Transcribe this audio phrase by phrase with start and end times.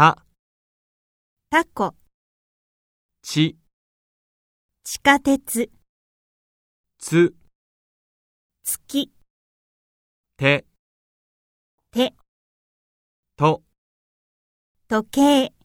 [0.00, 0.16] た、
[1.50, 1.94] タコ、
[3.20, 3.58] ち、
[4.82, 5.70] 地下鉄、
[6.98, 7.34] つ、
[8.64, 9.12] 月、
[10.38, 10.64] て、
[11.92, 12.14] て、
[13.36, 13.62] と、
[14.88, 15.06] 時
[15.50, 15.59] 計。